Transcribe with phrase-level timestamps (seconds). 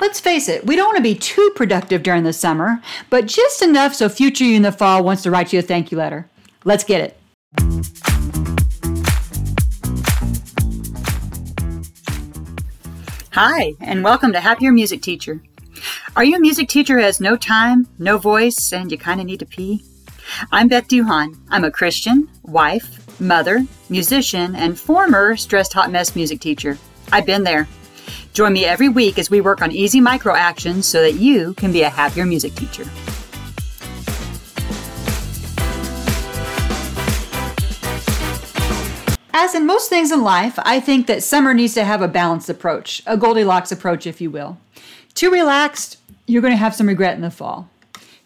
[0.00, 3.62] Let's face it, we don't want to be too productive during the summer, but just
[3.62, 6.28] enough so future you in the fall wants to write you a thank you letter.
[6.64, 7.18] Let's get it.
[13.32, 15.42] Hi, and welcome to Happier Music Teacher.
[16.16, 19.26] Are you a music teacher who has no time, no voice, and you kind of
[19.26, 19.84] need to pee?
[20.50, 21.36] I'm Beth Duhan.
[21.48, 26.78] I'm a Christian, wife, mother, musician, and former stressed hot mess music teacher.
[27.10, 27.66] I've been there.
[28.32, 31.70] Join me every week as we work on easy micro actions so that you can
[31.70, 32.84] be a happier music teacher.
[39.34, 42.48] As in most things in life, I think that summer needs to have a balanced
[42.48, 44.56] approach, a Goldilocks approach, if you will.
[45.14, 47.68] Too relaxed, you're going to have some regret in the fall.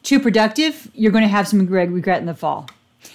[0.05, 2.69] Too productive, you're going to have some regret in the fall.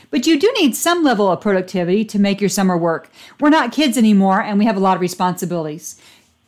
[0.10, 3.10] But you do need some level of productivity to make your summer work.
[3.40, 6.02] We're not kids anymore and we have a lot of responsibilities.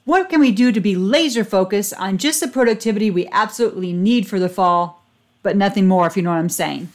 [0.05, 4.27] What can we do to be laser focused on just the productivity we absolutely need
[4.27, 5.01] for the fall,
[5.43, 6.89] but nothing more, if you know what I'm saying?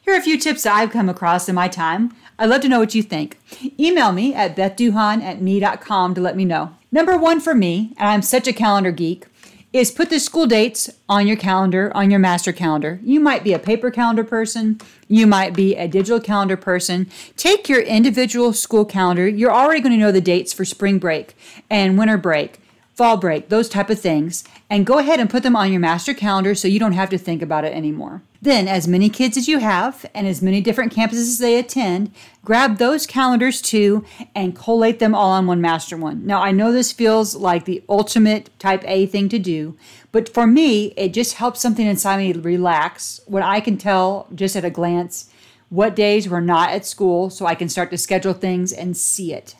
[0.00, 2.16] Here are a few tips I've come across in my time.
[2.38, 3.38] I'd love to know what you think.
[3.78, 6.74] Email me at bethduhan at me.com to let me know.
[6.90, 9.26] Number one for me, and I'm such a calendar geek,
[9.74, 13.00] is put the school dates on your calendar, on your master calendar.
[13.02, 17.10] You might be a paper calendar person, you might be a digital calendar person.
[17.36, 19.26] Take your individual school calendar.
[19.26, 21.36] You're already going to know the dates for spring break
[21.68, 22.60] and winter break,
[22.94, 26.14] fall break, those type of things, and go ahead and put them on your master
[26.14, 28.22] calendar so you don't have to think about it anymore.
[28.44, 32.12] Then, as many kids as you have and as many different campuses as they attend,
[32.44, 36.26] grab those calendars too and collate them all on one master one.
[36.26, 39.78] Now, I know this feels like the ultimate type A thing to do,
[40.12, 44.56] but for me, it just helps something inside me relax when I can tell just
[44.56, 45.30] at a glance
[45.70, 49.32] what days we're not at school so I can start to schedule things and see
[49.32, 49.56] it.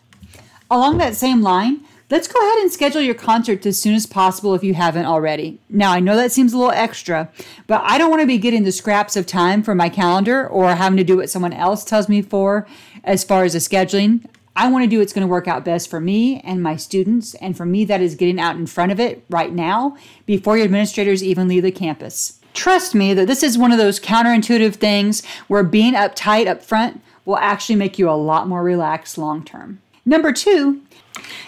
[0.70, 4.54] Along that same line, Let's go ahead and schedule your concert as soon as possible
[4.54, 5.58] if you haven't already.
[5.70, 7.30] Now, I know that seems a little extra,
[7.66, 10.74] but I don't want to be getting the scraps of time from my calendar or
[10.74, 12.66] having to do what someone else tells me for
[13.04, 14.22] as far as the scheduling.
[14.54, 17.34] I want to do what's going to work out best for me and my students,
[17.36, 20.66] and for me, that is getting out in front of it right now before your
[20.66, 22.38] administrators even leave the campus.
[22.52, 27.00] Trust me that this is one of those counterintuitive things where being uptight up front
[27.24, 29.80] will actually make you a lot more relaxed long term.
[30.06, 30.82] Number two,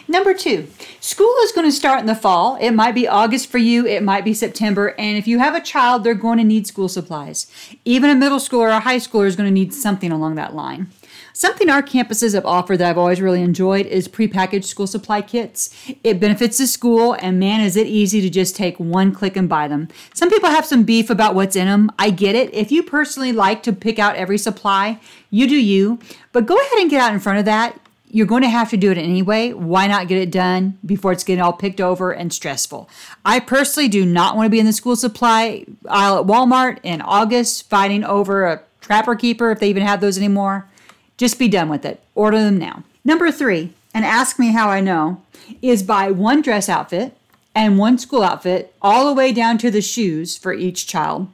[0.09, 0.69] Number two,
[1.00, 2.56] school is going to start in the fall.
[2.61, 4.94] It might be August for you, it might be September.
[4.99, 7.50] And if you have a child, they're going to need school supplies.
[7.84, 10.55] Even a middle schooler or a high schooler is going to need something along that
[10.55, 10.89] line.
[11.33, 15.69] Something our campuses have offered that I've always really enjoyed is prepackaged school supply kits.
[16.03, 19.49] It benefits the school, and man, is it easy to just take one click and
[19.49, 19.88] buy them.
[20.15, 21.91] Some people have some beef about what's in them.
[21.99, 22.55] I get it.
[22.55, 25.99] If you personally like to pick out every supply, you do you.
[26.33, 27.78] But go ahead and get out in front of that
[28.09, 29.53] you're going to have to do it anyway.
[29.53, 32.89] Why not get it done before it's getting all picked over and stressful?
[33.25, 37.00] I personally do not want to be in the school supply aisle at Walmart in
[37.03, 40.69] August fighting over a trapper keeper if they even have those anymore.
[41.17, 42.03] Just be done with it.
[42.15, 42.84] Order them now.
[43.05, 45.23] Number three, and ask me how I know,
[45.62, 47.17] is buy one dress outfit
[47.55, 51.28] and one school outfit all the way down to the shoes for each child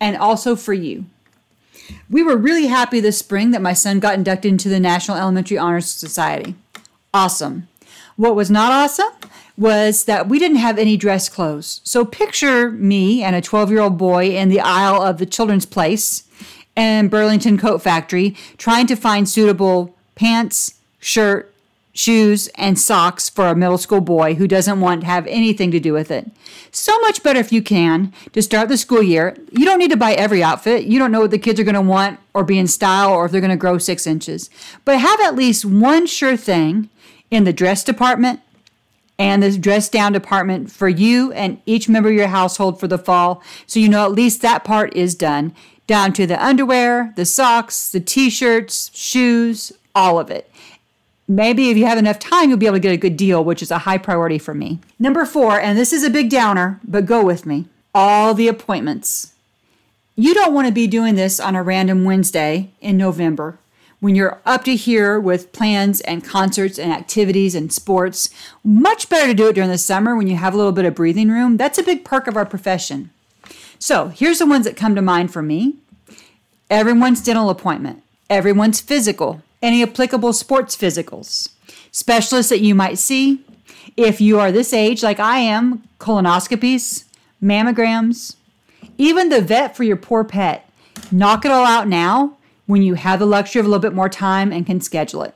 [0.00, 1.06] and also for you.
[2.10, 5.58] We were really happy this spring that my son got inducted into the National Elementary
[5.58, 6.54] Honors Society.
[7.12, 7.68] Awesome.
[8.16, 9.12] What was not awesome
[9.56, 11.80] was that we didn't have any dress clothes.
[11.84, 15.66] So picture me and a 12 year old boy in the aisle of the children's
[15.66, 16.24] place
[16.76, 21.53] and Burlington Coat Factory trying to find suitable pants, shirt,
[21.94, 25.80] shoes, and socks for a middle school boy who doesn't want to have anything to
[25.80, 26.30] do with it.
[26.72, 29.36] So much better if you can to start the school year.
[29.52, 30.84] You don't need to buy every outfit.
[30.84, 33.24] You don't know what the kids are going to want or be in style or
[33.24, 34.50] if they're going to grow six inches.
[34.84, 36.90] But have at least one sure thing
[37.30, 38.40] in the dress department
[39.16, 42.98] and the dress down department for you and each member of your household for the
[42.98, 45.54] fall so you know at least that part is done
[45.86, 50.50] down to the underwear, the socks, the t shirts, shoes, all of it
[51.28, 53.62] maybe if you have enough time, you'll be able to get a good deal, which
[53.62, 54.80] is a high priority for me.
[54.98, 59.32] Number four, and this is a big downer, but go with me all the appointments.
[60.16, 63.58] You don't want to be doing this on a random Wednesday in November
[64.00, 68.30] when you're up to here with plans and concerts and activities and sports.
[68.62, 70.94] Much better to do it during the summer when you have a little bit of
[70.94, 71.56] breathing room.
[71.56, 73.10] That's a big perk of our profession.
[73.78, 75.76] So here's the ones that come to mind for me
[76.70, 81.48] everyone's dental appointment, everyone's physical, any applicable sports physicals,
[81.90, 83.42] specialists that you might see.
[83.96, 87.04] If you are this age, like I am, colonoscopies,
[87.42, 88.36] mammograms,
[88.98, 90.70] even the vet for your poor pet.
[91.10, 94.08] Knock it all out now when you have the luxury of a little bit more
[94.08, 95.34] time and can schedule it.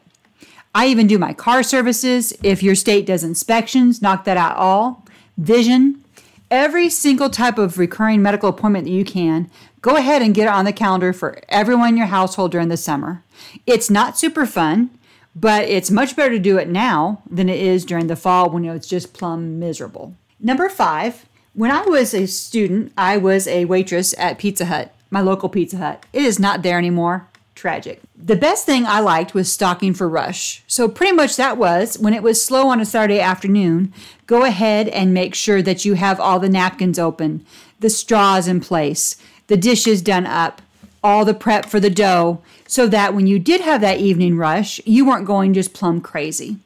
[0.74, 2.34] I even do my car services.
[2.42, 5.06] If your state does inspections, knock that out all.
[5.38, 6.04] Vision,
[6.50, 10.54] every single type of recurring medical appointment that you can, go ahead and get it
[10.54, 13.22] on the calendar for everyone in your household during the summer.
[13.66, 14.90] It's not super fun,
[15.34, 18.64] but it's much better to do it now than it is during the fall when
[18.64, 20.14] it's just plumb miserable.
[20.40, 25.20] Number five, when I was a student, I was a waitress at Pizza Hut, my
[25.20, 26.06] local Pizza Hut.
[26.12, 27.28] It is not there anymore.
[27.54, 28.00] Tragic.
[28.16, 30.62] The best thing I liked was stocking for rush.
[30.68, 33.92] So, pretty much that was when it was slow on a Saturday afternoon,
[34.26, 37.44] go ahead and make sure that you have all the napkins open,
[37.80, 39.16] the straws in place,
[39.48, 40.62] the dishes done up,
[41.02, 44.80] all the prep for the dough, so that when you did have that evening rush,
[44.84, 46.58] you weren't going just plumb crazy.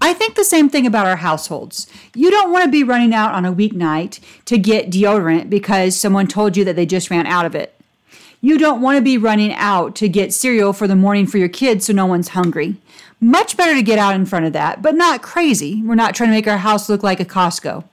[0.00, 1.86] I think the same thing about our households.
[2.14, 6.26] You don't want to be running out on a weeknight to get deodorant because someone
[6.26, 7.74] told you that they just ran out of it.
[8.40, 11.48] You don't want to be running out to get cereal for the morning for your
[11.48, 12.76] kids so no one's hungry.
[13.20, 15.82] Much better to get out in front of that, but not crazy.
[15.82, 17.84] We're not trying to make our house look like a Costco.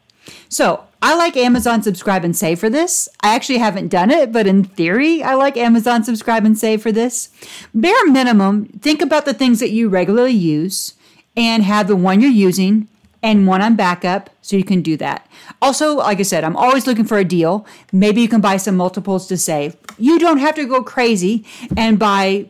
[0.49, 3.09] So, I like Amazon Subscribe and Save for this.
[3.21, 6.93] I actually haven't done it, but in theory, I like Amazon Subscribe and Save for
[6.93, 7.29] this.
[7.73, 10.93] Bare minimum, think about the things that you regularly use
[11.35, 12.87] and have the one you're using
[13.21, 15.27] and one on backup so you can do that.
[15.61, 17.65] Also, like I said, I'm always looking for a deal.
[17.91, 19.75] Maybe you can buy some multiples to save.
[19.97, 22.49] You don't have to go crazy and buy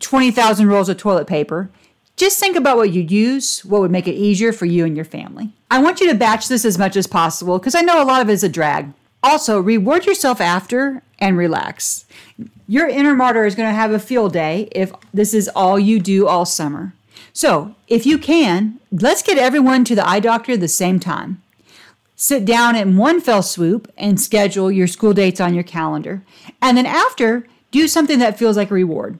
[0.00, 1.70] 20,000 rolls of toilet paper.
[2.16, 5.04] Just think about what you'd use, what would make it easier for you and your
[5.04, 5.50] family.
[5.70, 8.22] I want you to batch this as much as possible because I know a lot
[8.22, 8.92] of it is a drag.
[9.22, 12.06] Also, reward yourself after and relax.
[12.66, 16.00] Your inner martyr is going to have a field day if this is all you
[16.00, 16.94] do all summer.
[17.32, 21.42] So, if you can, let's get everyone to the eye doctor at the same time.
[22.14, 26.22] Sit down in one fell swoop and schedule your school dates on your calendar.
[26.62, 29.18] And then after, do something that feels like a reward.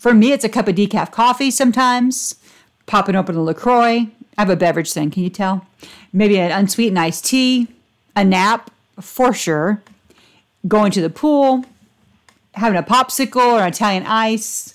[0.00, 2.36] For me, it's a cup of decaf coffee sometimes,
[2.86, 4.08] popping open a LaCroix.
[4.38, 5.66] I have a beverage thing, can you tell?
[6.10, 7.68] Maybe an unsweetened iced tea,
[8.16, 9.82] a nap, for sure,
[10.66, 11.66] going to the pool,
[12.54, 14.74] having a popsicle or Italian ice,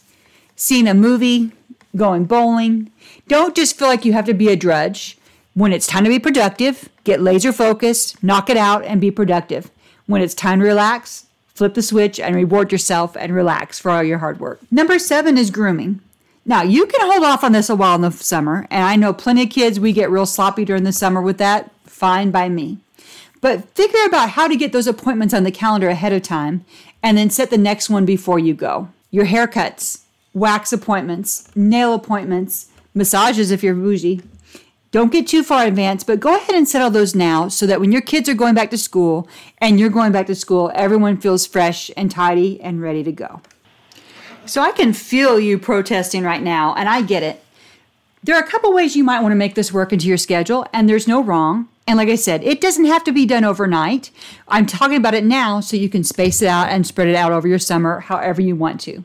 [0.56, 1.52] seeing a movie,
[1.96, 2.92] going bowling.
[3.28, 5.18] Don't just feel like you have to be a drudge.
[5.56, 9.72] When it's time to be productive, get laser focused, knock it out, and be productive.
[10.06, 14.04] When it's time to relax, flip the switch and reward yourself and relax for all
[14.04, 14.60] your hard work.
[14.70, 16.02] Number seven is grooming.
[16.46, 19.14] Now, you can hold off on this a while in the summer, and I know
[19.14, 21.72] plenty of kids, we get real sloppy during the summer with that.
[21.86, 22.78] Fine by me.
[23.42, 26.66] But figure about how to get those appointments on the calendar ahead of time
[27.02, 28.90] and then set the next one before you go.
[29.10, 30.02] Your haircuts,
[30.34, 34.22] wax appointments, nail appointments, massages if you're bougie.
[34.96, 37.92] Don't get too far advanced, but go ahead and settle those now so that when
[37.92, 39.28] your kids are going back to school
[39.58, 43.42] and you're going back to school, everyone feels fresh and tidy and ready to go.
[44.46, 47.44] So I can feel you protesting right now, and I get it.
[48.24, 50.66] There are a couple ways you might want to make this work into your schedule,
[50.72, 51.68] and there's no wrong.
[51.86, 54.12] And like I said, it doesn't have to be done overnight.
[54.48, 57.34] I'm talking about it now so you can space it out and spread it out
[57.34, 59.04] over your summer however you want to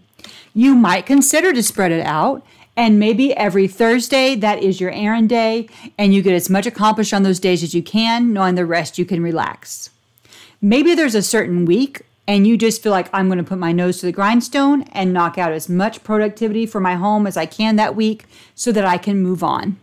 [0.55, 2.45] you might consider to spread it out.
[2.77, 5.69] And maybe every Thursday, that is your errand day,
[5.99, 8.99] and you get as much accomplished on those days as you can, knowing the rest
[8.99, 9.91] you can relax.
[10.63, 13.73] Maybe there's a certain week and you just feel like I'm going to put my
[13.73, 17.45] nose to the grindstone and knock out as much productivity for my home as I
[17.45, 18.25] can that week
[18.55, 19.79] so that I can move on.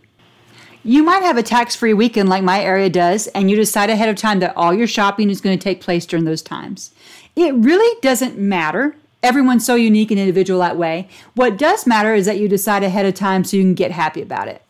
[0.82, 4.08] You might have a tax free weekend like my area does, and you decide ahead
[4.08, 6.94] of time that all your shopping is going to take place during those times.
[7.36, 11.08] It really doesn't matter Everyone's so unique and individual that way.
[11.34, 14.22] What does matter is that you decide ahead of time so you can get happy
[14.22, 14.62] about it.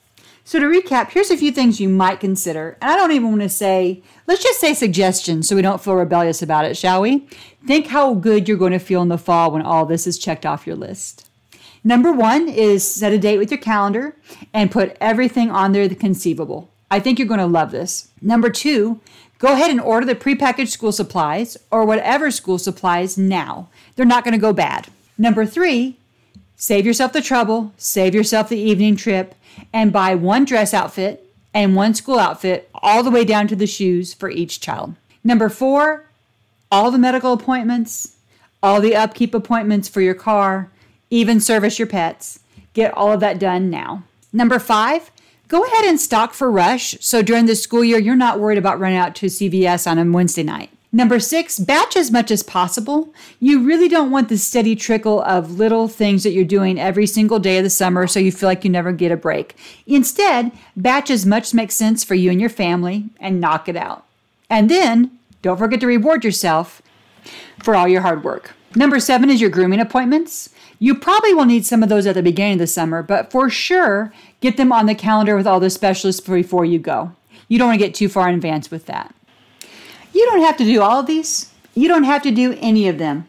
[0.46, 2.78] So, to recap, here's a few things you might consider.
[2.82, 5.96] And I don't even want to say, let's just say suggestions so we don't feel
[5.96, 7.28] rebellious about it, shall we?
[7.66, 10.46] Think how good you're going to feel in the fall when all this is checked
[10.46, 11.28] off your list.
[11.84, 14.16] Number one is set a date with your calendar
[14.54, 16.70] and put everything on there conceivable.
[16.90, 18.10] I think you're going to love this.
[18.22, 19.02] Number two,
[19.40, 24.24] go ahead and order the prepackaged school supplies or whatever school supplies now they're not
[24.24, 24.88] going to go bad.
[25.18, 25.98] Number three,
[26.56, 29.36] save yourself the trouble, save yourself the evening trip,
[29.74, 33.68] and buy one dress outfit and one school outfit all the way down to the
[33.68, 34.96] shoes for each child.
[35.24, 36.06] Number four,
[36.72, 38.16] all the medical appointments,
[38.62, 40.70] all the upkeep appointments for your car,
[41.10, 42.40] even service your pets.
[42.74, 44.04] Get all of that done now.
[44.32, 45.10] Number five,
[45.48, 48.80] go ahead and stock for rush so during the school year you're not worried about
[48.80, 50.70] running out to CVS on a Wednesday night.
[50.92, 53.14] Number six, batch as much as possible.
[53.40, 57.40] You really don't want the steady trickle of little things that you're doing every single
[57.40, 59.56] day of the summer so you feel like you never get a break.
[59.86, 64.06] Instead, batch as much makes sense for you and your family and knock it out.
[64.50, 66.82] And then don't forget to reward yourself
[67.62, 68.54] for all your hard work.
[68.76, 70.50] Number seven is your grooming appointments.
[70.80, 73.50] You probably will need some of those at the beginning of the summer, but for
[73.50, 77.12] sure, get them on the calendar with all the specialists before you go.
[77.50, 79.14] You don't want to get too far in advance with that.
[80.14, 81.52] You don't have to do all of these.
[81.76, 83.28] You don't have to do any of them.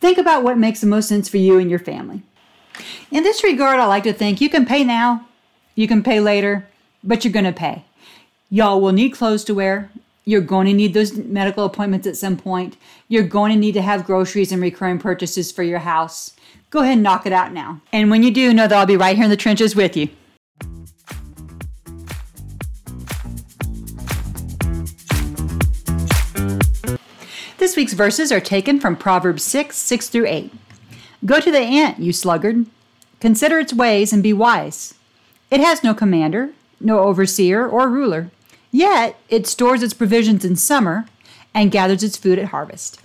[0.00, 2.22] Think about what makes the most sense for you and your family.
[3.10, 5.26] In this regard, I like to think you can pay now,
[5.74, 6.68] you can pay later,
[7.02, 7.84] but you're going to pay.
[8.50, 9.90] Y'all will need clothes to wear.
[10.24, 12.76] You're going to need those medical appointments at some point.
[13.08, 16.32] You're going to need to have groceries and recurring purchases for your house.
[16.70, 17.80] Go ahead and knock it out now.
[17.92, 20.08] And when you do, know that I'll be right here in the trenches with you.
[27.66, 30.52] This week's verses are taken from Proverbs 6 6 through 8.
[31.24, 32.66] Go to the ant, you sluggard.
[33.18, 34.94] Consider its ways and be wise.
[35.50, 38.30] It has no commander, no overseer or ruler.
[38.70, 41.06] Yet it stores its provisions in summer
[41.52, 43.00] and gathers its food at harvest.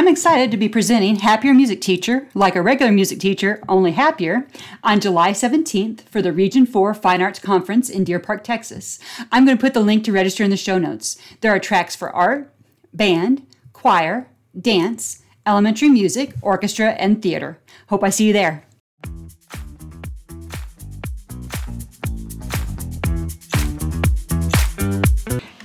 [0.00, 4.48] I'm excited to be presenting Happier Music Teacher, like a regular music teacher, only happier,
[4.82, 8.98] on July 17th for the Region 4 Fine Arts Conference in Deer Park, Texas.
[9.30, 11.18] I'm going to put the link to register in the show notes.
[11.42, 12.50] There are tracks for art,
[12.94, 17.58] band, choir, dance, elementary music, orchestra, and theater.
[17.90, 18.64] Hope I see you there.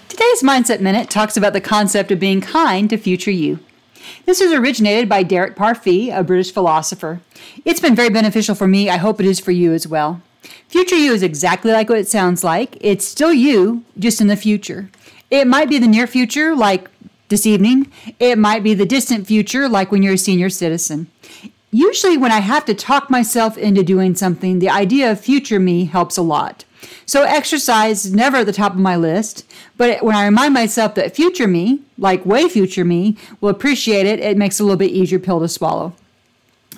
[0.10, 3.60] Today's Mindset Minute talks about the concept of being kind to future you.
[4.26, 7.22] This was originated by Derek Parfit, a British philosopher.
[7.64, 8.90] It's been very beneficial for me.
[8.90, 10.22] I hope it is for you as well.
[10.68, 12.76] Future you is exactly like what it sounds like.
[12.82, 14.90] It's still you, just in the future.
[15.30, 16.90] It might be the near future, like
[17.30, 17.92] this evening.
[18.20, 21.08] It might be the distant future, like when you're a senior citizen.
[21.72, 25.86] Usually, when I have to talk myself into doing something, the idea of future me
[25.86, 26.66] helps a lot.
[27.06, 29.46] So, exercise is never at the top of my list,
[29.78, 34.20] but when I remind myself that future me, like way future me, will appreciate it,
[34.20, 35.94] it makes it a little bit easier pill to swallow.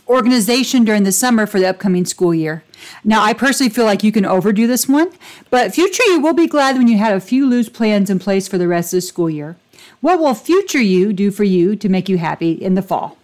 [0.07, 2.63] Organization during the summer for the upcoming school year.
[3.03, 5.11] Now, I personally feel like you can overdo this one,
[5.49, 8.47] but future you will be glad when you had a few loose plans in place
[8.47, 9.57] for the rest of the school year.
[9.99, 13.17] What will future you do for you to make you happy in the fall?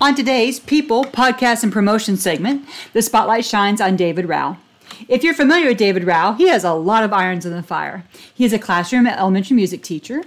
[0.00, 4.56] On today's People, Podcast, and Promotion segment, the spotlight shines on David Rao.
[5.08, 8.04] If you're familiar with David Rao, he has a lot of irons in the fire.
[8.32, 10.22] He is a classroom elementary music teacher.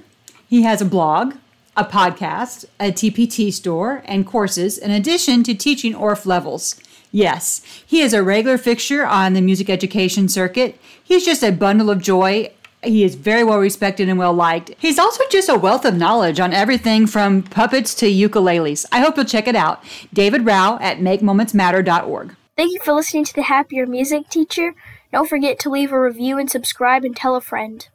[0.50, 1.36] He has a blog,
[1.78, 6.75] a podcast, a TPT store, and courses, in addition to teaching Orff levels.
[7.13, 10.78] Yes, he is a regular fixture on the music education circuit.
[11.01, 12.51] He's just a bundle of joy.
[12.84, 14.72] He is very well respected and well liked.
[14.80, 18.86] He's also just a wealth of knowledge on everything from puppets to ukuleles.
[18.92, 19.84] I hope you'll check it out.
[20.14, 22.36] David Rao at makemomentsmatter.org.
[22.58, 24.74] Thank you for listening to the Happier Music Teacher.
[25.12, 27.88] Don't forget to leave a review and subscribe and tell a friend.